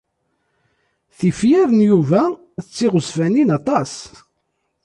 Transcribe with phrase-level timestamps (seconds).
[1.17, 2.21] Tifyar n Yuba
[2.63, 3.93] d tiɣezfanin aṭas.